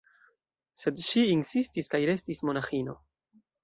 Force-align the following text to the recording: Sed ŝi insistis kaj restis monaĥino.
Sed 0.85 1.03
ŝi 1.09 1.23
insistis 1.35 1.93
kaj 1.97 2.03
restis 2.15 2.45
monaĥino. 2.51 3.01